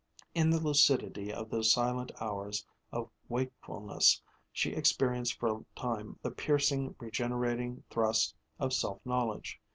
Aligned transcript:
In 0.33 0.49
the 0.49 0.57
lucidity 0.59 1.31
of 1.31 1.51
those 1.51 1.71
silent 1.71 2.11
hours 2.19 2.65
of 2.91 3.11
wakefulness 3.29 4.19
she 4.51 4.71
experienced 4.71 5.37
for 5.39 5.47
a 5.51 5.65
time 5.79 6.17
the 6.23 6.31
piercing, 6.31 6.95
regenerating 6.97 7.83
thrust 7.91 8.33
of 8.57 8.73
self 8.73 9.05
knowledge. 9.05 9.61